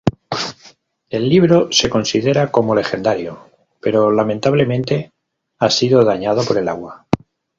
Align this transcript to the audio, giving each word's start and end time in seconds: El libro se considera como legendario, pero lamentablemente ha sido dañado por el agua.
El 1.11 1.29
libro 1.29 1.71
se 1.71 1.87
considera 1.91 2.51
como 2.51 2.73
legendario, 2.73 3.51
pero 3.79 4.09
lamentablemente 4.09 5.11
ha 5.59 5.69
sido 5.69 6.03
dañado 6.03 6.43
por 6.43 6.57
el 6.57 6.67
agua. 6.69 7.05